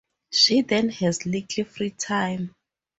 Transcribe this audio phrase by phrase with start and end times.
[0.31, 2.55] She then has little free time.